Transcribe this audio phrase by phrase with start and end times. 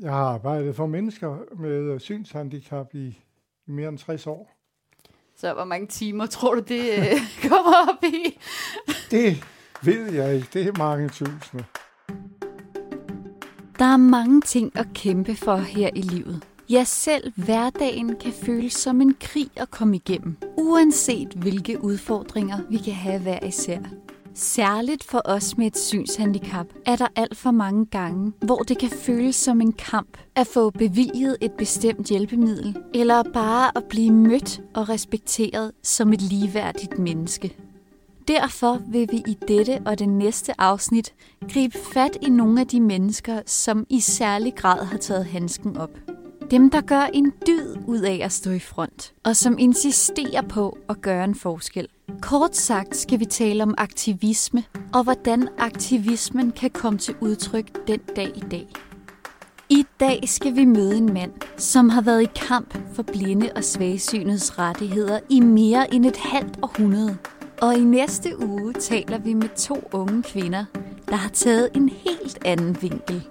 [0.00, 3.06] Jeg har arbejdet for mennesker med synshandicap i,
[3.66, 4.50] i mere end 60 år.
[5.36, 7.20] Så hvor mange timer tror du, det øh,
[7.50, 8.38] kommer op i?
[9.10, 9.44] Det
[9.82, 10.48] ved jeg ikke.
[10.52, 11.64] Det er mange tusinde.
[13.78, 16.42] Der er mange ting at kæmpe for her i livet.
[16.70, 22.76] Ja, selv hverdagen kan føles som en krig at komme igennem, uanset hvilke udfordringer vi
[22.76, 23.78] kan have hver især.
[24.38, 28.90] Særligt for os med et synshandicap er der alt for mange gange, hvor det kan
[28.90, 34.60] føles som en kamp at få bevilget et bestemt hjælpemiddel, eller bare at blive mødt
[34.74, 37.56] og respekteret som et ligeværdigt menneske.
[38.28, 41.14] Derfor vil vi i dette og det næste afsnit
[41.52, 45.98] gribe fat i nogle af de mennesker, som i særlig grad har taget handsken op.
[46.50, 50.78] Dem, der gør en dyd ud af at stå i front, og som insisterer på
[50.88, 51.88] at gøre en forskel.
[52.22, 54.64] Kort sagt skal vi tale om aktivisme,
[54.94, 58.66] og hvordan aktivismen kan komme til udtryk den dag i dag.
[59.68, 63.64] I dag skal vi møde en mand, som har været i kamp for blinde og
[63.64, 67.16] svagsynets rettigheder i mere end et halvt århundrede.
[67.62, 70.64] Og i næste uge taler vi med to unge kvinder,
[71.08, 73.28] der har taget en helt anden vinkel.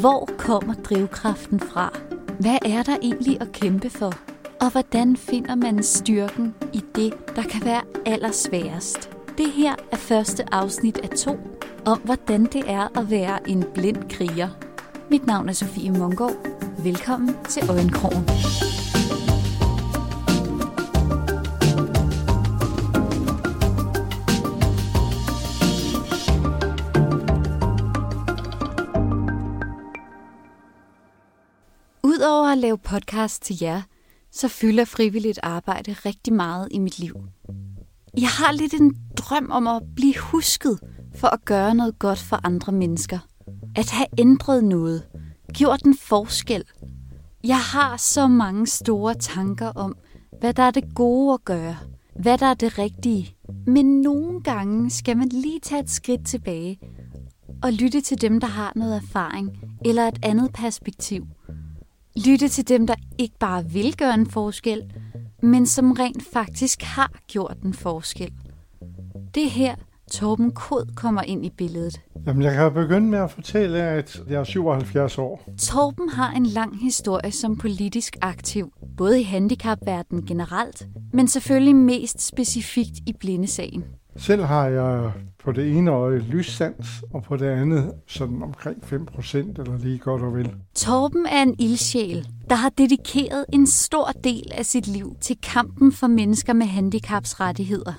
[0.00, 2.15] Hvor kommer drivkraften fra?
[2.40, 4.12] Hvad er der egentlig at kæmpe for?
[4.60, 9.10] Og hvordan finder man styrken i det, der kan være allersværest?
[9.38, 11.36] Det her er første afsnit af to,
[11.86, 14.48] om hvordan det er at være en blind kriger.
[15.10, 16.36] Mit navn er Sofie Mungård.
[16.84, 18.85] Velkommen til Øjenkrogen.
[32.16, 33.82] Udover at lave podcast til jer,
[34.32, 37.14] så fylder frivilligt arbejde rigtig meget i mit liv.
[38.18, 40.80] Jeg har lidt en drøm om at blive husket
[41.16, 43.18] for at gøre noget godt for andre mennesker.
[43.76, 45.02] At have ændret noget.
[45.52, 46.64] Gjort en forskel.
[47.44, 49.96] Jeg har så mange store tanker om,
[50.40, 51.76] hvad der er det gode at gøre.
[52.20, 53.36] Hvad der er det rigtige.
[53.66, 56.80] Men nogle gange skal man lige tage et skridt tilbage
[57.62, 61.26] og lytte til dem, der har noget erfaring eller et andet perspektiv.
[62.16, 64.92] Lytte til dem, der ikke bare vil gøre en forskel,
[65.42, 68.32] men som rent faktisk har gjort en forskel.
[69.34, 69.74] Det er her,
[70.12, 72.00] Torben Kod kommer ind i billedet.
[72.26, 75.48] Jamen, jeg kan begynde med at fortælle, at jeg er 77 år.
[75.58, 82.26] Torben har en lang historie som politisk aktiv, både i handicapverdenen generelt, men selvfølgelig mest
[82.26, 83.84] specifikt i blindesagen.
[84.18, 85.12] Selv har jeg
[85.44, 89.98] på det ene øje lyssans, og på det andet sådan omkring 5 procent, eller lige
[89.98, 90.54] godt og vel.
[90.74, 95.92] Torben er en ildsjæl, der har dedikeret en stor del af sit liv til kampen
[95.92, 97.92] for mennesker med handicaps rettigheder.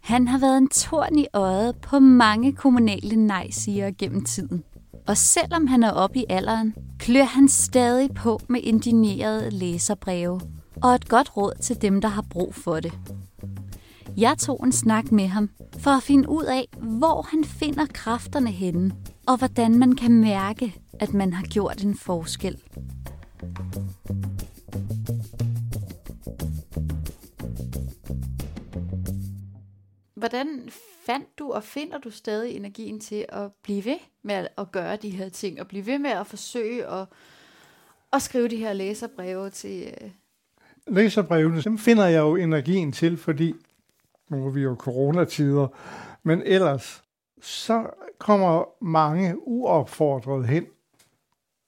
[0.00, 4.64] Han har været en torn i øjet på mange kommunale nej-sigere gennem tiden.
[5.06, 10.40] Og selvom han er oppe i alderen, klør han stadig på med indignerede læserbreve
[10.82, 12.92] og et godt råd til dem, der har brug for det.
[14.16, 18.50] Jeg tog en snak med ham for at finde ud af, hvor han finder kræfterne
[18.50, 18.94] henne,
[19.26, 22.62] og hvordan man kan mærke, at man har gjort en forskel.
[30.14, 30.68] Hvordan
[31.06, 35.10] fandt du og finder du stadig energien til at blive ved med at gøre de
[35.10, 37.06] her ting, og blive ved med at forsøge at,
[38.12, 39.94] at skrive de her læserbreve til...
[40.00, 40.10] Øh,
[40.86, 43.54] Læserbrevene, dem finder jeg jo energien til, fordi
[44.28, 45.68] nu er vi jo coronatider,
[46.22, 47.04] men ellers,
[47.42, 50.66] så kommer mange uopfordret hen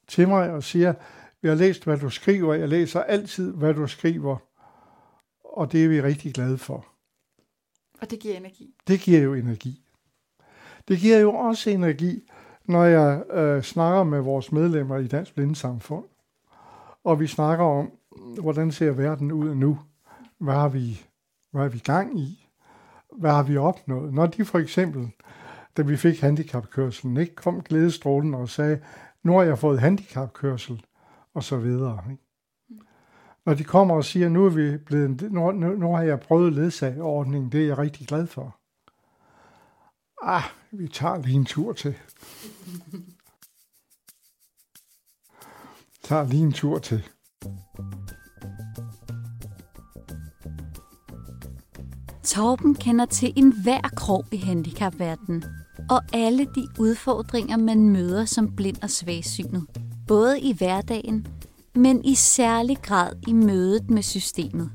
[0.09, 0.94] til mig og siger,
[1.43, 4.37] vi har læst, hvad du skriver, jeg læser altid, hvad du skriver,
[5.44, 6.87] og det er vi rigtig glade for.
[8.00, 8.75] Og det giver energi?
[8.87, 9.83] Det giver jo energi.
[10.88, 12.31] Det giver jo også energi,
[12.65, 16.05] når jeg øh, snakker med vores medlemmer i Dansk Blindesamfund,
[17.05, 17.91] og vi snakker om,
[18.41, 19.78] hvordan ser verden ud nu?
[20.38, 21.03] Hvad har vi,
[21.50, 22.45] hvad har vi gang i?
[23.19, 24.15] Hvad har vi opnået?
[24.15, 25.10] Når de for eksempel,
[25.77, 28.81] da vi fik handicapkørselen, ikke kom glædestrålen og sagde,
[29.22, 30.84] nu har jeg fået handicapkørsel,
[31.35, 32.02] og så videre.
[32.11, 32.23] Ikke?
[33.46, 36.52] Når de kommer og siger, nu, er vi blevet, nu, nu, nu har jeg prøvet
[36.52, 38.58] ledsageordningen, det er jeg rigtig glad for.
[40.23, 41.94] Ah, vi tager lige en tur til.
[46.02, 47.08] tager lige en tur til.
[52.37, 55.44] Torben kender til enhver krog i handicapverdenen,
[55.91, 59.65] og alle de udfordringer, man møder som blind og svagsynet.
[60.09, 61.27] Både i hverdagen,
[61.75, 64.71] men i særlig grad i mødet med systemet.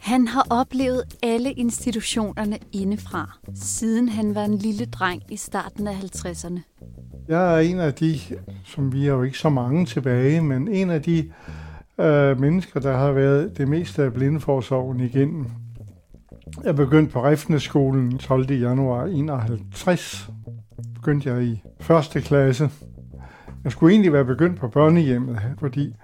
[0.00, 5.94] Han har oplevet alle institutionerne indefra, siden han var en lille dreng i starten af
[5.94, 6.60] 50'erne.
[7.28, 8.18] Jeg er en af de,
[8.64, 11.32] som vi er jo ikke så mange tilbage, men en af de
[12.00, 15.46] øh, mennesker, der har været det meste af blindeforsorgen igennem.
[16.64, 18.52] Jeg begyndte på Rifneskolen 12.
[18.52, 20.30] januar 51.
[20.94, 22.70] Begyndte jeg i første klasse.
[23.64, 25.94] Jeg skulle egentlig være begyndt på børnehjemmet, fordi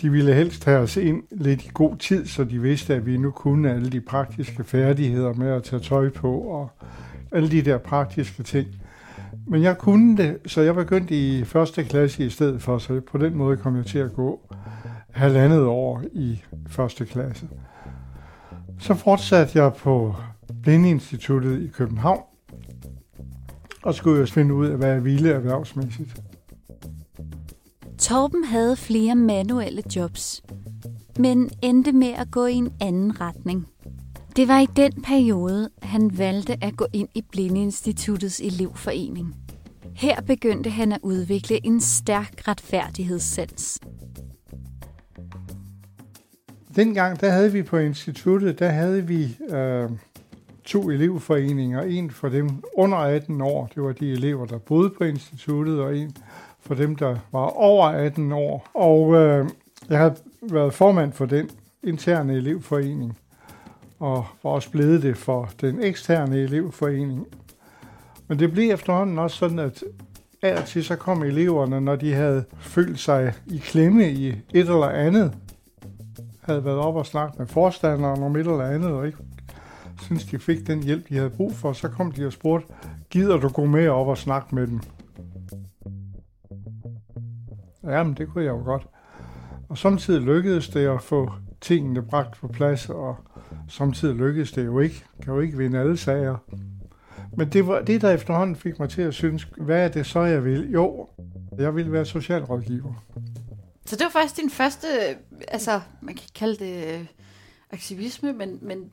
[0.00, 3.16] de ville helst have os ind lidt i god tid, så de vidste, at vi
[3.16, 6.70] nu kunne alle de praktiske færdigheder med at tage tøj på og
[7.32, 8.68] alle de der praktiske ting.
[9.46, 13.18] Men jeg kunne det, så jeg begyndte i første klasse i stedet for, så på
[13.18, 14.54] den måde kom jeg til at gå
[15.10, 17.46] halvandet år i første klasse.
[18.78, 20.14] Så fortsatte jeg på
[20.62, 22.22] Blindeinstituttet i København,
[23.82, 26.22] og skulle jeg finde ud af, hvad jeg ville erhvervsmæssigt.
[27.98, 30.42] Torben havde flere manuelle jobs,
[31.18, 33.66] men endte med at gå i en anden retning.
[34.36, 39.34] Det var i den periode, han valgte at gå ind i Blindeinstituttets elevforening.
[39.94, 43.80] Her begyndte han at udvikle en stærk retfærdighedssans.
[46.76, 49.90] Dengang, der havde vi på instituttet, der havde vi øh,
[50.64, 51.82] to elevforeninger.
[51.82, 55.96] En for dem under 18 år, det var de elever, der boede på instituttet, og
[55.96, 56.16] en
[56.60, 58.68] for dem, der var over 18 år.
[58.74, 59.48] Og øh,
[59.88, 61.50] jeg har været formand for den
[61.82, 63.18] interne elevforening,
[63.98, 67.26] og var også blevet det for den eksterne elevforening.
[68.28, 69.84] Men det blev efterhånden også sådan, at
[70.42, 74.38] af og til så kom eleverne, når de havde følt sig i klemme i et
[74.54, 75.32] eller andet,
[76.46, 79.18] havde været op og snakket med forstanderen om et eller andet, og ikke
[80.00, 82.66] synes, de fik den hjælp, de havde brug for, så kom de og spurgte,
[83.10, 84.80] gider du gå med op og snakke med dem?
[87.84, 88.86] Jamen, det kunne jeg jo godt.
[89.68, 93.16] Og samtidig lykkedes det at få tingene bragt på plads, og
[93.68, 95.04] samtidig lykkedes det jo ikke.
[95.22, 96.36] Kan jo ikke vinde alle sager.
[97.36, 100.20] Men det var det, der efterhånden fik mig til at synes, hvad er det så,
[100.20, 100.70] jeg vil?
[100.70, 101.08] Jo,
[101.58, 103.04] jeg vil være socialrådgiver.
[103.86, 104.86] Så det var faktisk din første,
[105.48, 107.06] altså man kan kalde det øh,
[107.72, 108.90] aktivisme, men, men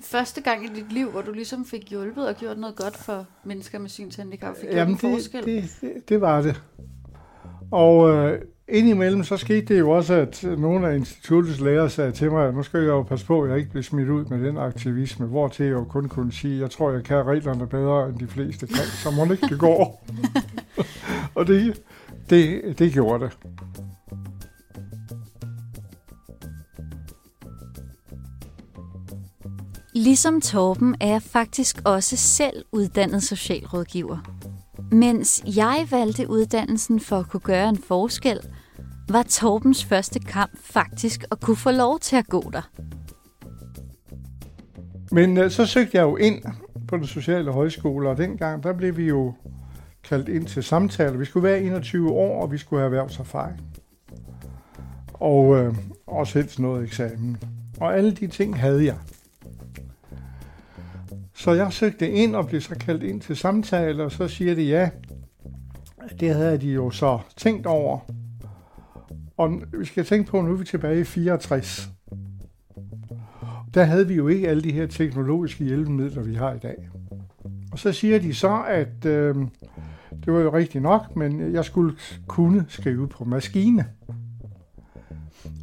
[0.00, 3.26] første gang i dit liv, hvor du ligesom fik hjulpet og gjort noget godt for
[3.44, 5.44] mennesker med synshandicap, fik Jamen, gjort en forskel?
[5.44, 6.62] Det, det, det var det.
[7.70, 12.30] Og øh, indimellem så skete det jo også, at nogle af instituttets lærere sagde til
[12.30, 14.46] mig, at nu skal jeg jo passe på, at jeg ikke bliver smidt ud med
[14.46, 17.66] den aktivisme, hvor til jeg jo kun kunne sige, at jeg tror, jeg kan reglerne
[17.66, 20.06] bedre, end de fleste kan, så må det ikke det går.
[21.34, 21.82] og det,
[22.30, 23.38] det, det gjorde det.
[30.02, 34.18] Ligesom Torben er jeg faktisk også selv uddannet socialrådgiver.
[34.92, 38.40] Mens jeg valgte uddannelsen for at kunne gøre en forskel,
[39.08, 42.70] var Torbens første kamp faktisk at kunne få lov til at gå der.
[45.10, 46.42] Men øh, så søgte jeg jo ind
[46.88, 49.34] på den sociale højskole, og dengang der blev vi jo
[50.08, 51.18] kaldt ind til samtale.
[51.18, 53.60] Vi skulle være 21 år, og vi skulle have erhvervserfaring.
[55.12, 55.74] Og øh,
[56.06, 57.36] også helst noget eksamen.
[57.80, 58.96] Og alle de ting havde jeg.
[61.42, 64.62] Så jeg søgte ind og blev så kaldt ind til samtale, og så siger de
[64.62, 64.90] ja.
[66.20, 67.98] Det havde de jo så tænkt over.
[69.36, 71.90] Og vi skal tænke på, at nu er vi tilbage i 64.
[73.74, 76.88] Der havde vi jo ikke alle de her teknologiske hjælpemidler, vi har i dag.
[77.72, 79.34] Og så siger de så, at øh,
[80.24, 81.96] det var jo rigtigt nok, men jeg skulle
[82.26, 83.84] kunne skrive på maskine.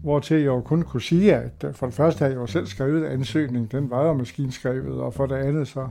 [0.04, 2.48] Hvor til jeg jo kun kunne sige, at øh, for det første havde jeg jo
[2.48, 5.88] selv skrevet ansøgning, den var jo maskinskrevet, og for det andet så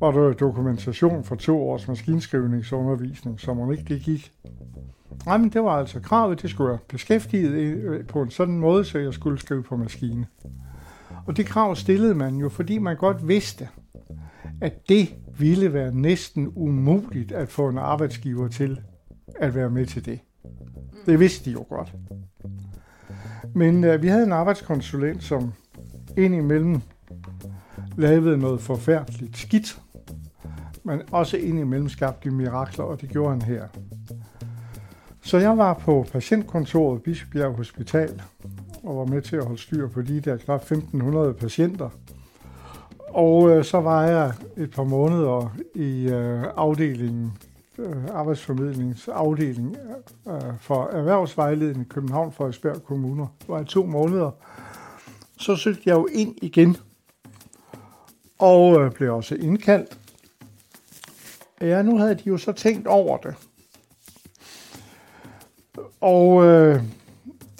[0.00, 4.32] var der dokumentation for to års maskinskrivningsundervisning, som om ikke det gik.
[5.26, 8.58] Nej, men det var altså kravet, det skulle jeg beskæftiget øh, øh, på en sådan
[8.58, 10.26] måde, så jeg skulle skrive på maskine.
[11.26, 13.68] Og det krav stillede man jo, fordi man godt vidste,
[14.60, 18.80] at det ville være næsten umuligt at få en arbejdsgiver til
[19.36, 20.20] at være med til det.
[21.06, 21.92] Det vidste de jo godt.
[23.58, 25.52] Men øh, vi havde en arbejdskonsulent, som
[26.16, 26.80] indimellem
[27.96, 29.80] lavede noget forfærdeligt skidt,
[30.84, 33.62] men også indimellem skabte mirakler, og det gjorde han her.
[35.22, 38.22] Så jeg var på patientkontoret Bispebjerg Hospital,
[38.82, 41.88] og var med til at holde styr på de der knap 1500 patienter.
[43.08, 47.32] Og øh, så var jeg et par måneder i øh, afdelingen
[47.78, 49.76] Øh, arbejdsformidlingsafdeling
[50.26, 53.26] øh, øh, for erhvervsvejledning i København for Esbjerg Kommuner.
[53.40, 54.30] Det var i to måneder.
[55.38, 56.76] Så søgte jeg jo ind igen,
[58.38, 59.98] og blev også indkaldt.
[61.60, 63.34] Ja, nu havde de jo så tænkt over det.
[66.00, 66.82] Og øh,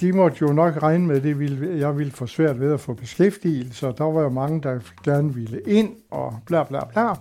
[0.00, 2.80] de måtte jo nok regne med, at det ville, jeg ville få svært ved at
[2.80, 7.14] få beskæftigelse, og der var jo mange, der gerne ville ind, og bla bla bla.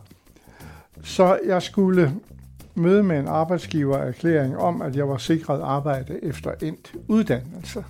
[1.03, 2.13] Så jeg skulle
[2.77, 7.83] møde med en arbejdsgiver erklæring om, at jeg var sikret arbejde efter endt uddannelse.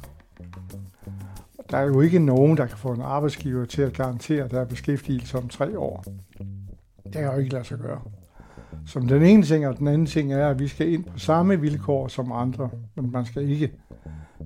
[1.71, 4.61] Der er jo ikke nogen, der kan få en arbejdsgiver til at garantere, at der
[4.61, 6.03] er beskæftigelse om tre år.
[7.03, 8.01] Det kan jo ikke lade sig gøre.
[8.85, 11.61] Som den ene ting, og den anden ting er, at vi skal ind på samme
[11.61, 13.71] vilkår som andre, men man skal ikke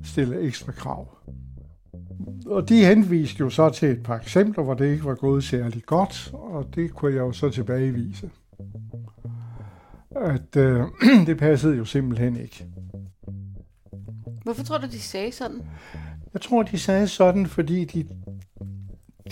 [0.03, 1.07] stille ekstra krav.
[2.45, 5.83] Og de henviste jo så til et par eksempler, hvor det ikke var gået særlig
[5.85, 8.29] godt, og det kunne jeg jo så tilbagevise.
[10.15, 10.83] At øh,
[11.27, 12.67] det passede jo simpelthen ikke.
[14.43, 15.61] Hvorfor tror du, de sagde sådan?
[16.33, 18.07] Jeg tror, de sagde sådan, fordi de,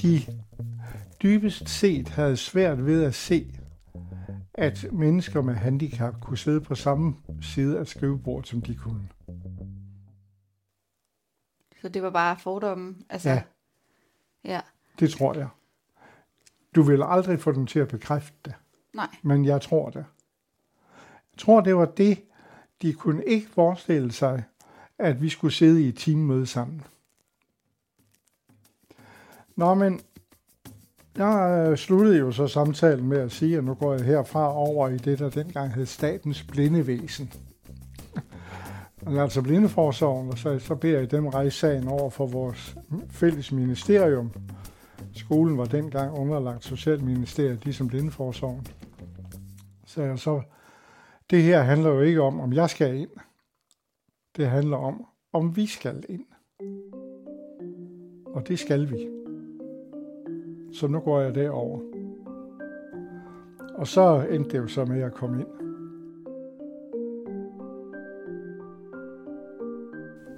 [0.02, 0.22] de
[1.24, 3.60] dybest set havde svært ved at se,
[4.54, 9.10] at mennesker med handicap kunne sidde på samme side af skrivebordet, som de kunne.
[11.82, 13.06] Så det var bare fordommen?
[13.10, 13.42] Altså, Ja.
[14.44, 14.62] Ja.
[15.00, 15.48] Det tror jeg.
[16.76, 18.54] Du vil aldrig få dem til at bekræfte det,
[18.94, 19.08] Nej.
[19.24, 20.06] men jeg tror det.
[21.40, 22.18] Tror, det var det,
[22.82, 24.44] de kunne ikke forestille sig,
[24.98, 26.82] at vi skulle sidde i et teammøde sammen.
[29.56, 30.00] Nå, men
[31.18, 34.90] jeg øh, sluttede jo så samtalen med at sige, at nu går jeg herfra over
[34.90, 37.34] i det, der dengang hed Statens Blindevæsen.
[39.08, 42.78] altså Blindeforsorgen, og så, så beder jeg dem rejse sagen over for vores
[43.10, 44.32] fælles ministerium.
[45.14, 48.68] Skolen var dengang underlagt Socialministeriet, ligesom Blindeforsorgen.
[49.86, 50.42] Så jeg så,
[51.30, 53.10] det her handler jo ikke om, om jeg skal ind.
[54.38, 56.26] Det handler om, om vi skal ind.
[58.26, 59.10] Og det skal vi.
[60.74, 61.80] Så nu går jeg derover.
[63.76, 65.48] Og så endte det jo så med at komme ind.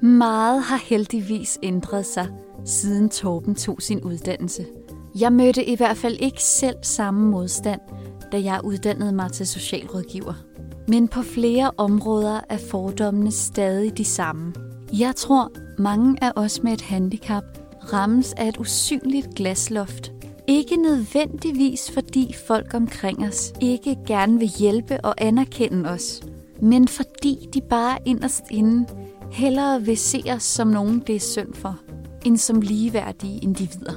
[0.04, 2.28] Meget har heldigvis ændret sig,
[2.66, 4.66] siden Torben tog sin uddannelse.
[5.20, 7.82] Jeg mødte i hvert fald ikke selv samme modstand,
[8.32, 10.51] da jeg uddannede mig til socialrådgiver.
[10.92, 14.54] Men på flere områder er fordommene stadig de samme.
[14.94, 17.44] Jeg tror, mange af os med et handicap
[17.94, 20.12] rammes af et usynligt glasloft.
[20.48, 26.22] Ikke nødvendigvis fordi folk omkring os ikke gerne vil hjælpe og anerkende os,
[26.62, 28.86] men fordi de bare inderst inde
[29.32, 31.80] hellere vil se os som nogen, det er synd for,
[32.26, 33.94] end som ligeværdige individer.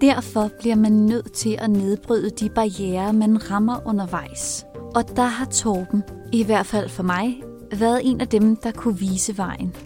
[0.00, 4.66] Derfor bliver man nødt til at nedbryde de barriere, man rammer undervejs.
[4.94, 8.98] Og der har Torben, i hvert fald for mig, været en af dem, der kunne
[8.98, 9.76] vise vejen.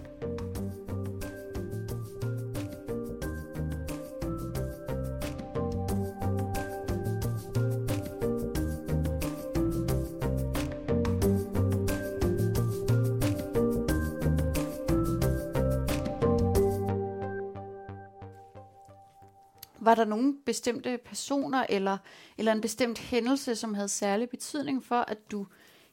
[19.98, 21.98] Der nogle bestemte personer eller,
[22.38, 25.46] eller en bestemt hændelse, som havde særlig betydning for, at du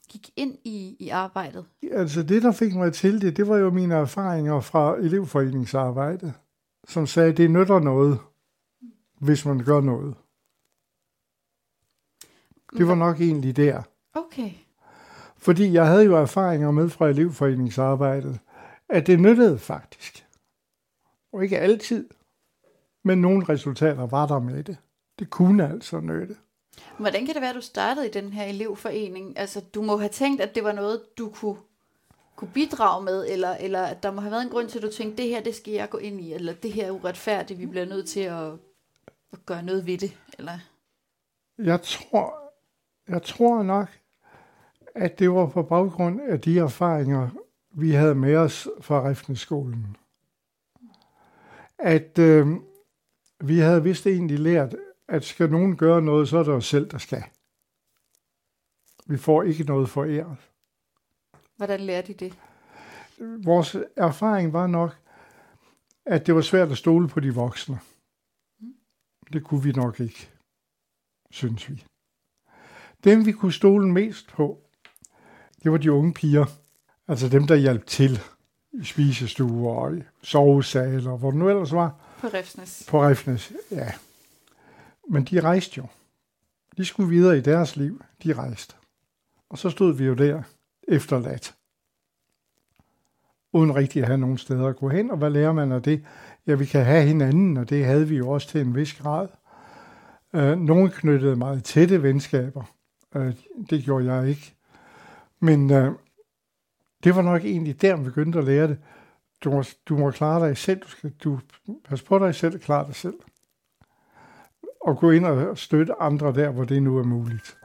[0.09, 1.65] gik ind i, i arbejdet?
[1.91, 6.33] Altså det, der fik mig til det, det var jo mine erfaringer fra elevforeningsarbejde,
[6.87, 8.19] som sagde, at det nytter noget,
[9.19, 10.15] hvis man gør noget.
[12.77, 13.81] Det var nok egentlig der.
[14.13, 14.51] Okay.
[15.37, 18.39] Fordi jeg havde jo erfaringer med fra elevforeningsarbejdet,
[18.89, 20.25] at det nyttede faktisk.
[21.33, 22.09] Og ikke altid,
[23.05, 24.77] men nogle resultater var der med det.
[25.19, 26.35] Det kunne altså nytte.
[26.99, 29.37] Hvordan kan det være, at du startede i den her elevforening?
[29.39, 31.55] Altså, du må have tænkt, at det var noget, du kunne,
[32.35, 34.91] kunne bidrage med, eller, eller at der må have været en grund til, at du
[34.91, 37.65] tænkte, det her, det skal jeg gå ind i, eller det her er uretfærdigt, vi
[37.65, 38.51] bliver nødt til at,
[39.33, 40.59] at gøre noget ved det, eller...
[41.57, 42.53] Jeg tror,
[43.07, 43.89] jeg tror nok,
[44.95, 47.29] at det var på baggrund af de erfaringer,
[47.71, 49.97] vi havde med os fra Rifneskolen.
[51.79, 52.47] At øh,
[53.43, 54.75] vi havde vist egentlig lært,
[55.07, 57.23] at skal nogen gøre noget, så er det os selv, der skal.
[59.07, 60.37] Vi får ikke noget foræret.
[61.57, 62.39] Hvordan lærte I det?
[63.45, 64.97] Vores erfaring var nok,
[66.05, 67.79] at det var svært at stole på de voksne.
[69.33, 70.29] Det kunne vi nok ikke,
[71.31, 71.85] synes vi.
[73.03, 74.61] Dem, vi kunne stole mest på,
[75.63, 76.45] det var de unge piger.
[77.07, 78.19] Altså dem, der hjalp til
[78.83, 81.95] spisestuer og sovesaler, hvor det nu ellers var.
[82.21, 82.85] På Refsnes.
[82.89, 83.91] På Refnes, ja.
[85.09, 85.85] Men de rejste jo.
[86.77, 88.01] De skulle videre i deres liv.
[88.23, 88.75] De rejste.
[89.49, 90.41] Og så stod vi jo der
[90.87, 91.55] efterladt.
[93.53, 95.11] Uden rigtig at have nogen steder at gå hen.
[95.11, 96.05] Og hvad lærer man af det?
[96.47, 99.27] Ja, vi kan have hinanden, og det havde vi jo også til en vis grad.
[100.33, 102.63] Øh, nogle knyttede meget tætte venskaber.
[103.15, 103.33] Øh,
[103.69, 104.55] det gjorde jeg ikke.
[105.39, 105.91] Men øh,
[107.05, 108.77] det var nok egentlig der, man begyndte at lære det.
[109.43, 110.79] Du må, du må klare dig selv.
[110.79, 111.39] Du skal du
[111.89, 113.15] pas på dig selv og klare dig selv.
[114.81, 117.57] Og gå ind og støtte andre der, hvor det nu er muligt.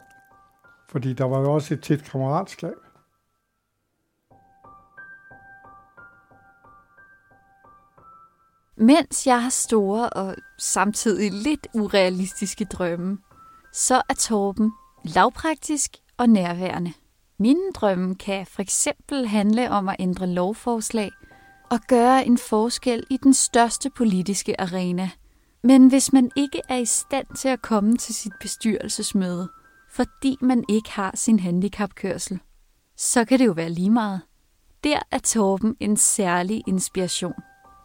[0.88, 2.74] Fordi der var jo også et tæt kammeratskab.
[8.76, 13.18] Mens jeg har store og samtidig lidt urealistiske drømme,
[13.72, 14.72] så er Torben
[15.04, 16.92] lavpraktisk og nærværende.
[17.40, 21.10] Mine drømme kan for eksempel handle om at ændre lovforslag
[21.70, 25.10] og gøre en forskel i den største politiske arena.
[25.62, 29.48] Men hvis man ikke er i stand til at komme til sit bestyrelsesmøde,
[29.90, 32.40] fordi man ikke har sin handicapkørsel,
[32.96, 34.20] så kan det jo være lige meget.
[34.84, 37.34] Der er Torben en særlig inspiration.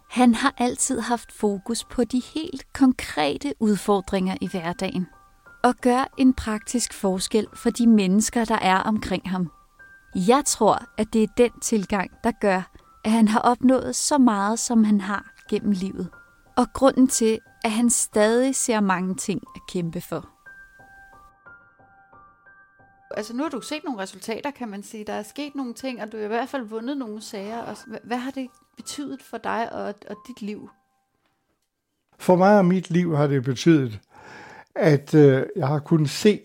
[0.09, 5.07] Han har altid haft fokus på de helt konkrete udfordringer i hverdagen
[5.65, 9.51] og gør en praktisk forskel for de mennesker, der er omkring ham.
[10.15, 12.71] Jeg tror, at det er den tilgang, der gør,
[13.03, 16.09] at han har opnået så meget, som han har gennem livet.
[16.57, 20.29] Og grunden til, at han stadig ser mange ting at kæmpe for.
[23.17, 25.03] Altså nu har du set nogle resultater, kan man sige.
[25.03, 27.61] Der er sket nogle ting, og du har i hvert fald vundet nogle sager.
[27.61, 30.69] Og hvad har det betydet for dig og, og dit liv?
[32.19, 33.99] For mig og mit liv har det betydet,
[34.75, 36.41] at øh, jeg har kunnet se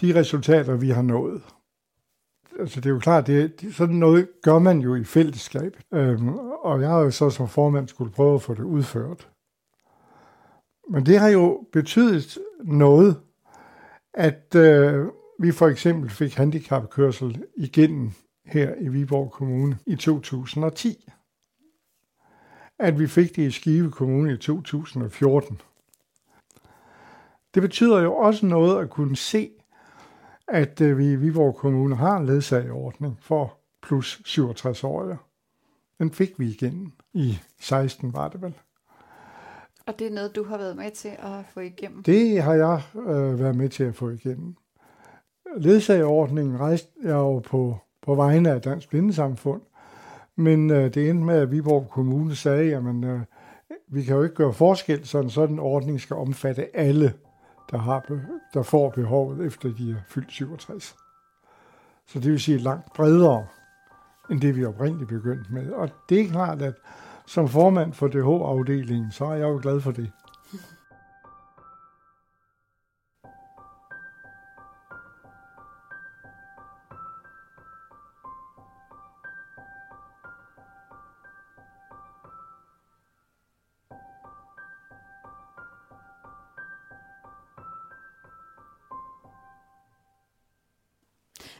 [0.00, 1.42] de resultater, vi har nået.
[2.58, 5.76] Altså det er jo klart, det, det, sådan noget gør man jo i fællesskab.
[5.94, 9.28] Øhm, og jeg har jo så som formand skulle prøve at få det udført.
[10.90, 13.20] Men det har jo betydet noget,
[14.14, 15.06] at øh,
[15.38, 18.10] vi for eksempel fik handicapkørsel igennem
[18.46, 21.08] her i Viborg Kommune i 2010.
[22.78, 25.60] At vi fik det i Skive Kommune i 2014.
[27.54, 29.50] Det betyder jo også noget at kunne se,
[30.48, 35.18] at øh, vi i Viborg Kommune har en ledsageordning for plus 67-årige.
[35.98, 38.54] Den fik vi igen i 16 var det vel.
[39.86, 42.02] Og det er noget, du har været med til at få igennem?
[42.02, 44.56] Det har jeg øh, været med til at få igennem.
[45.56, 49.62] Ledsageordningen rejste jeg jo på, på vegne af Dansk Blindesamfund,
[50.36, 53.20] men øh, det endte med, at Viborg Kommune sagde, at øh,
[53.88, 57.14] vi kan jo ikke gøre forskel, så en sådan ordning skal omfatte alle
[57.70, 58.04] der, har,
[58.54, 60.96] der får behovet, efter de er fyldt 67.
[62.06, 63.46] Så det vil sige langt bredere,
[64.30, 65.70] end det vi oprindeligt begyndte med.
[65.70, 66.74] Og det er klart, at
[67.26, 70.12] som formand for DH-afdelingen, så er jeg jo glad for det.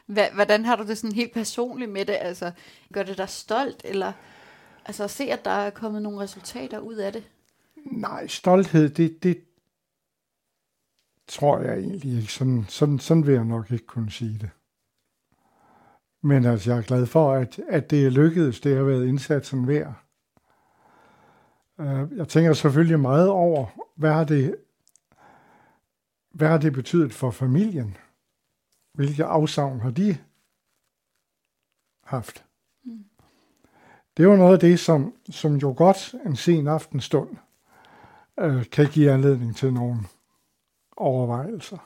[0.09, 2.17] Hvordan har du det sådan helt personligt med det?
[2.19, 2.51] Altså,
[2.93, 4.13] gør det dig stolt, eller
[4.85, 7.29] altså at se, at der er kommet nogle resultater ud af det?
[7.85, 9.43] Nej, stolthed, det, det
[11.27, 12.33] tror jeg egentlig ikke.
[12.33, 14.49] Sådan, sådan, sådan vil jeg nok ikke kunne sige det.
[16.21, 18.59] Men altså, jeg er glad for, at, at det er lykkedes.
[18.59, 19.93] Det har været indsatsen værd.
[21.79, 24.55] Øh, jeg tænker selvfølgelig meget over, hvad har det,
[26.31, 27.97] hvad har det betydet for familien?
[28.99, 30.17] Hvilke afsavn har de
[32.03, 32.45] haft?
[32.83, 33.05] Mm.
[34.17, 37.29] Det er jo noget af det, som, som jo godt en sen aftenstund
[38.39, 39.99] øh, kan give anledning til nogle
[40.97, 41.77] overvejelser.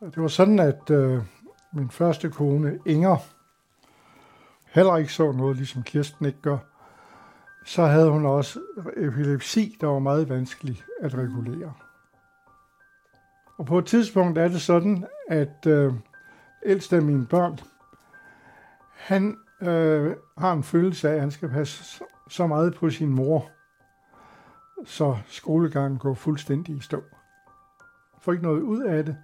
[0.00, 1.22] Det var sådan, at øh,
[1.72, 3.16] min første kone, Inger,
[4.66, 6.58] heller ikke så noget, ligesom Kirsten ikke gør.
[7.64, 8.60] Så havde hun også
[8.96, 11.72] epilepsi, der var meget vanskelig at regulere.
[13.58, 15.94] Og på et tidspunkt er det sådan, at øh,
[16.64, 17.58] ældste af mine børn,
[18.94, 23.50] han øh, har en følelse af, at han skal passe så meget på sin mor,
[24.84, 27.02] så skolegangen går fuldstændig i stå.
[28.20, 29.16] Får ikke noget ud af det,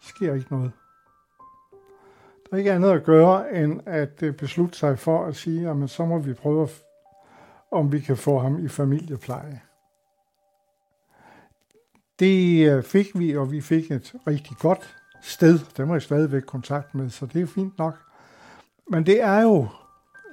[0.00, 0.72] sker ikke noget.
[2.50, 5.90] Der er ikke andet at gøre, end at øh, beslutte sig for at sige, at
[5.90, 6.68] så må vi prøve,
[7.70, 9.60] om vi kan få ham i familiepleje.
[12.18, 15.58] Det øh, fik vi, og vi fik et rigtig godt sted.
[15.76, 17.94] Der må jeg stadigvæk kontakt med, så det er fint nok.
[18.90, 19.68] Men det er jo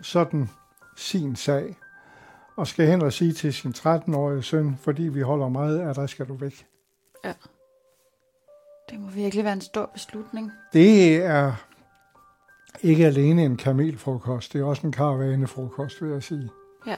[0.01, 0.49] sådan
[0.95, 1.77] sin sag,
[2.55, 6.09] og skal hen og sige til sin 13-årige søn, fordi vi holder meget af dig,
[6.09, 6.67] skal du væk.
[7.25, 7.33] Ja.
[8.89, 10.51] Det må virkelig være en stor beslutning.
[10.73, 11.53] Det er
[12.81, 16.49] ikke alene en kamelfrokost, det er også en karavanefrokost, vil jeg sige.
[16.87, 16.95] Ja.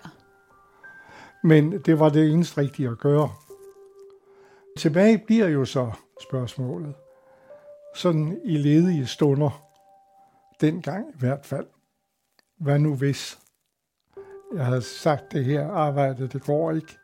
[1.43, 3.31] Men det var det eneste rigtige at gøre.
[4.77, 5.91] Tilbage bliver jo så
[6.29, 6.95] spørgsmålet
[7.99, 9.63] sådan i ledige stunder,
[10.61, 11.67] dengang i hvert fald.
[12.59, 13.39] Hvad nu hvis?
[14.55, 16.97] Jeg havde sagt, det her arbejde, det går ikke.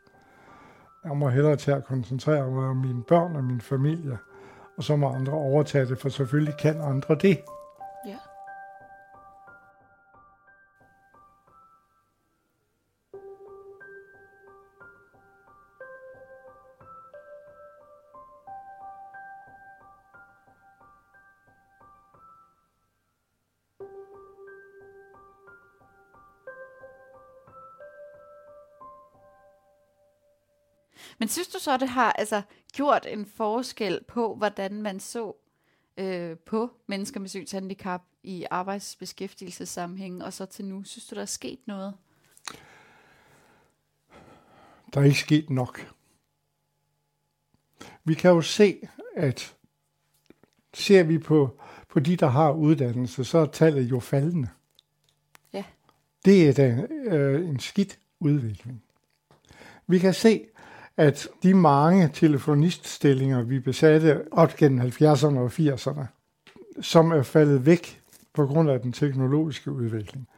[1.04, 4.18] Jeg må hellere til at koncentrere mig om mine børn og min familie,
[4.76, 7.38] og så må andre overtage det, for selvfølgelig kan andre det.
[31.26, 35.32] Men synes du så, det har altså, gjort en forskel på, hvordan man så
[35.96, 40.84] øh, på mennesker med synshandicap i arbejdsbeskæftigelsessammenhæng, og så til nu?
[40.84, 41.94] Synes du, der er sket noget?
[44.94, 45.94] Der er ikke sket nok.
[48.04, 49.56] Vi kan jo se, at
[50.74, 54.48] ser vi på, på de, der har uddannelse, så er tallet jo faldende.
[55.52, 55.64] Ja.
[56.24, 58.82] Det er da øh, en skidt udvikling.
[59.86, 60.46] Vi kan se,
[60.96, 66.04] at de mange telefoniststillinger, vi besatte op gennem 70'erne og 80'erne,
[66.80, 70.28] som er faldet væk på grund af den teknologiske udvikling,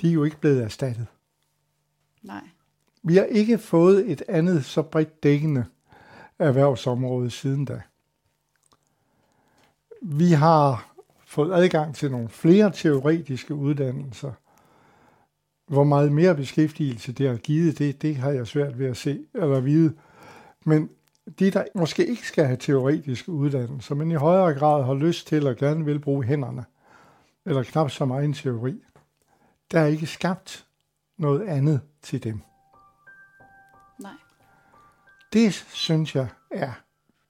[0.00, 1.06] de er jo ikke blevet erstattet.
[2.22, 2.48] Nej.
[3.02, 5.64] Vi har ikke fået et andet så bredt dækkende
[6.38, 7.82] erhvervsområde siden da.
[10.02, 10.94] Vi har
[11.26, 14.32] fået adgang til nogle flere teoretiske uddannelser.
[15.66, 19.26] Hvor meget mere beskæftigelse det har givet, det, det har jeg svært ved at se
[19.34, 19.94] eller vide.
[20.64, 20.90] Men
[21.38, 25.46] de, der måske ikke skal have teoretiske uddannelser, men i højere grad har lyst til
[25.46, 26.64] og gerne vil bruge hænderne,
[27.46, 28.82] eller knap så meget en teori,
[29.72, 30.66] der er ikke skabt
[31.18, 32.40] noget andet til dem.
[34.00, 34.12] Nej.
[35.32, 36.72] Det synes jeg er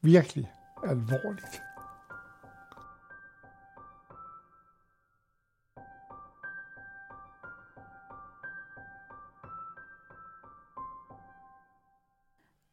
[0.02, 0.50] virkelig
[0.84, 1.62] alvorligt.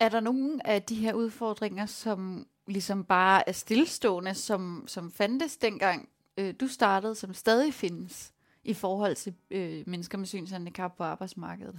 [0.01, 5.57] Er der nogle af de her udfordringer, som ligesom bare er stillestående, som, som fandtes
[5.57, 8.33] dengang øh, du startede, som stadig findes
[8.63, 11.75] i forhold til øh, mennesker med synshandicap på arbejdsmarkedet?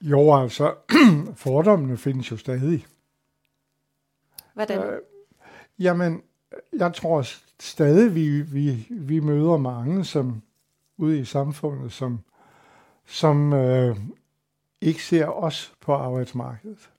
[0.00, 0.74] Jo, altså,
[1.44, 2.86] fordommene findes jo stadig.
[4.54, 4.78] Hvordan?
[4.78, 5.00] Øh,
[5.78, 6.22] jamen,
[6.72, 7.24] jeg tror
[7.60, 10.42] stadig, vi, vi, vi møder mange som
[10.96, 12.20] ude i samfundet, som,
[13.06, 13.96] som øh,
[14.80, 16.90] ikke ser os på arbejdsmarkedet.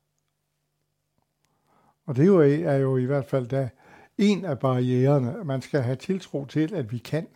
[2.05, 3.69] Og det er jo, er jo i hvert fald da
[4.17, 5.43] en af barriererne.
[5.43, 7.27] Man skal have tiltro til, at vi kan,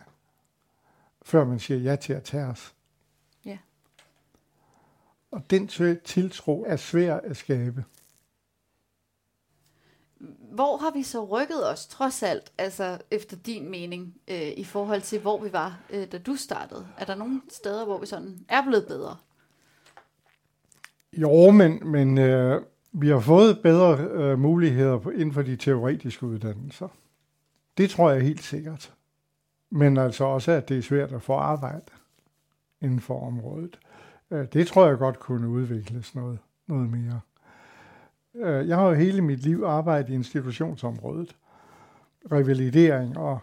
[1.22, 2.74] før man siger ja til at tage os.
[3.44, 3.58] Ja.
[5.30, 5.68] Og den
[6.04, 7.84] tiltro er svær at skabe.
[10.52, 15.00] Hvor har vi så rykket os, trods alt, altså efter din mening, øh, i forhold
[15.00, 16.88] til, hvor vi var, øh, da du startede?
[16.98, 19.16] Er der nogle steder, hvor vi sådan er blevet bedre?
[21.12, 26.88] Jo, men, men øh, vi har fået bedre øh, muligheder inden for de teoretiske uddannelser.
[27.78, 28.94] Det tror jeg helt sikkert.
[29.70, 31.84] Men altså også, at det er svært at få arbejde
[32.80, 33.78] inden for området.
[34.30, 37.20] Øh, det tror jeg godt kunne udvikles noget, noget mere.
[38.34, 41.36] Øh, jeg har jo hele mit liv arbejdet i institutionsområdet.
[42.32, 43.38] Revalidering og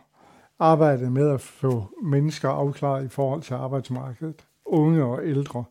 [0.60, 4.48] arbejdet med at få mennesker afklaret i forhold til arbejdsmarkedet.
[4.66, 5.64] Unge og ældre.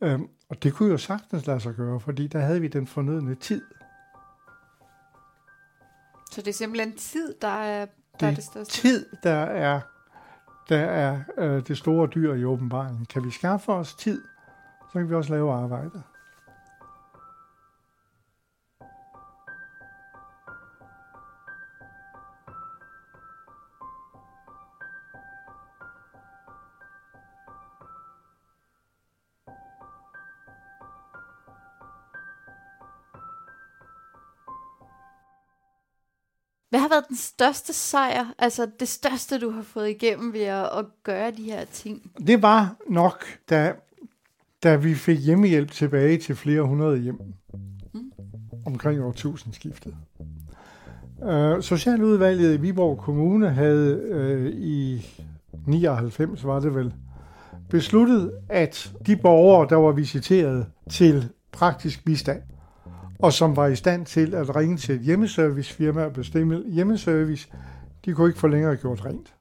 [0.00, 0.20] Øh,
[0.52, 3.62] og det kunne jo sagtens lade sig gøre, fordi der havde vi den fornødne tid.
[6.32, 8.72] Så det er simpelthen tid, der er, der det er det største?
[8.72, 9.80] tid, der er,
[10.68, 13.06] der er øh, det store dyr i åbenbaringen.
[13.06, 14.22] Kan vi skaffe os tid,
[14.92, 16.02] så kan vi også lave arbejdet.
[36.92, 41.30] Været den største sejr, altså det største, du har fået igennem ved at, at gøre
[41.30, 42.12] de her ting?
[42.26, 43.72] Det var nok, da,
[44.62, 47.18] da vi fik hjemmehjælp tilbage til flere hundrede hjem.
[47.94, 48.12] Mm.
[48.66, 49.94] Omkring årtusindskiftet.
[51.22, 55.06] Uh, Socialudvalget i Viborg Kommune havde uh, i
[55.66, 56.94] 99, var det vel,
[57.70, 62.42] besluttet, at de borgere, der var visiteret til praktisk bistand,
[63.22, 67.48] og som var i stand til at ringe til et hjemmeservicefirma og bestemme hjemmeservice,
[68.04, 69.34] de kunne ikke få længere gjort rent.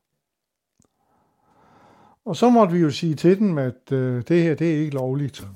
[2.25, 4.95] Og så måtte vi jo sige til dem, at øh, det her, det er ikke
[4.95, 5.47] lovligt.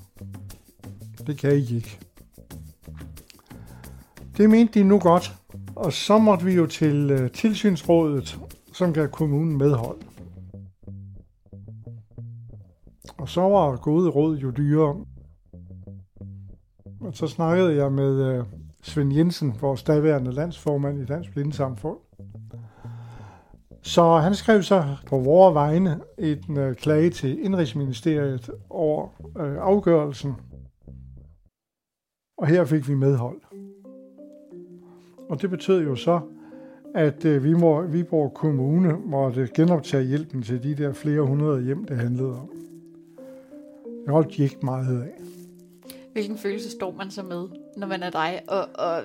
[1.26, 1.98] Det kan I ikke.
[4.36, 5.32] Det mente de nu godt,
[5.76, 8.38] og så måtte vi jo til øh, tilsynsrådet,
[8.72, 9.98] som gav kommunen medhold.
[13.18, 15.04] Og så var gode råd jo dyrere,
[17.00, 18.44] og så snakkede jeg med øh,
[18.82, 21.98] Svend Jensen, vores daværende landsformand i Dansk Blindesamfund.
[23.82, 30.32] Så han skrev så på vores vegne en øh, klage til Indrigsministeriet over øh, afgørelsen.
[32.38, 33.40] Og her fik vi medhold.
[35.28, 36.20] Og det betød jo så,
[36.94, 41.84] at øh, vi må, Viborg Kommune måtte genoptage hjælpen til de der flere hundrede hjem,
[41.84, 42.50] det handlede om.
[44.04, 45.35] Det holdt de ikke meget af.
[46.16, 49.02] Hvilken følelse står man så med, når man er dig, og, og,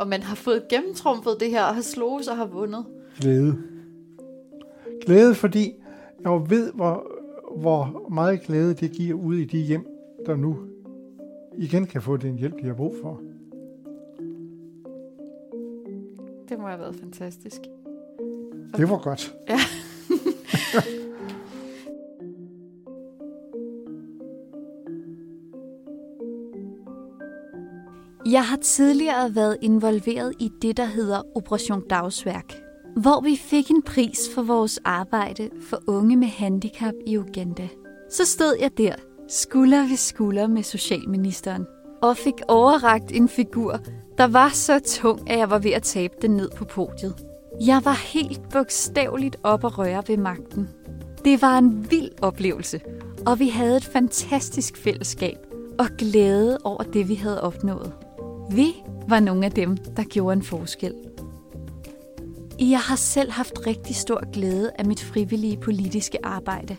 [0.00, 2.84] og man har fået gennemtrumfet det her, og har slået og har vundet?
[3.20, 3.58] Glæde.
[5.06, 5.74] Glæde, fordi
[6.24, 7.06] jeg ved, hvor,
[7.56, 9.86] hvor meget glæde det giver ud i de hjem,
[10.26, 10.58] der nu
[11.58, 13.20] igen kan få den hjælp, de har brug for.
[16.48, 17.60] Det må have været fantastisk.
[18.76, 19.34] Det var godt.
[19.48, 19.58] Ja.
[28.30, 32.54] Jeg har tidligere været involveret i det, der hedder Operation Dagsværk,
[32.96, 37.68] hvor vi fik en pris for vores arbejde for unge med handicap i Uganda.
[38.10, 38.94] Så stod jeg der,
[39.28, 41.66] skulder ved skulder med socialministeren,
[42.02, 43.78] og fik overragt en figur,
[44.18, 47.14] der var så tung, at jeg var ved at tabe den ned på podiet.
[47.66, 50.68] Jeg var helt bogstaveligt op og røre ved magten.
[51.24, 52.80] Det var en vild oplevelse,
[53.26, 55.38] og vi havde et fantastisk fællesskab
[55.78, 57.92] og glæde over det, vi havde opnået.
[58.52, 58.74] Vi
[59.08, 60.94] var nogle af dem, der gjorde en forskel.
[62.60, 66.76] Jeg har selv haft rigtig stor glæde af mit frivillige politiske arbejde.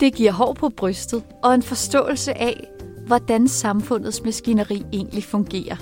[0.00, 2.68] Det giver hår på brystet og en forståelse af,
[3.06, 5.76] hvordan samfundets maskineri egentlig fungerer.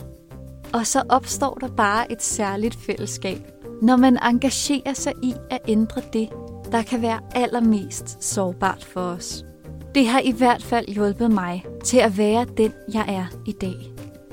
[0.72, 3.38] Og så opstår der bare et særligt fællesskab,
[3.82, 6.28] når man engagerer sig i at ændre det,
[6.72, 9.44] der kan være allermest sårbart for os.
[9.94, 13.89] Det har i hvert fald hjulpet mig til at være den, jeg er i dag.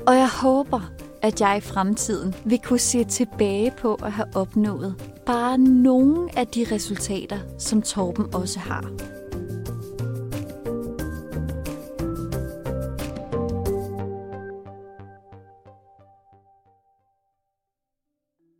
[0.08, 0.92] Og jeg håber,
[1.22, 6.46] at jeg i fremtiden vil kunne se tilbage på at have opnået bare nogle af
[6.46, 8.82] de resultater, som Torben også har.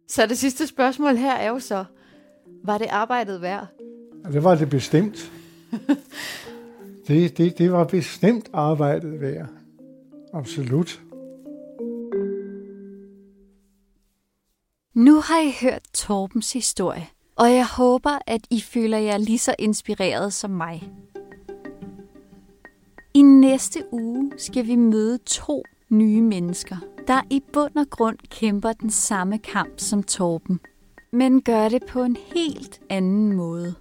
[0.08, 1.84] Så det sidste spørgsmål her er jo så,
[2.64, 3.66] var det arbejdet værd?
[4.32, 5.32] Det var det bestemt.
[7.08, 9.48] det, det, det var bestemt arbejdet værd.
[10.32, 11.00] Absolut.
[14.98, 19.54] Nu har I hørt Torbens historie, og jeg håber, at I føler jer lige så
[19.58, 20.92] inspireret som mig.
[23.14, 28.72] I næste uge skal vi møde to nye mennesker, der i bund og grund kæmper
[28.72, 30.60] den samme kamp som Torben,
[31.12, 33.74] men gør det på en helt anden måde.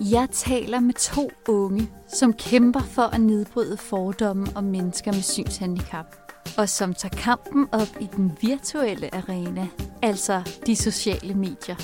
[0.00, 6.25] Jeg taler med to unge, som kæmper for at nedbryde fordomme om mennesker med synshandicap,
[6.56, 9.68] og som tager kampen op i den virtuelle arena,
[10.02, 11.76] altså de sociale medier.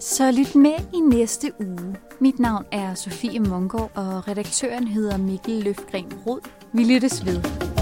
[0.00, 1.96] Så lyt med i næste uge.
[2.20, 6.40] Mit navn er Sofie Mungård, og redaktøren hedder Mikkel Løfgren Rod.
[6.72, 7.77] Vi lyttes ved.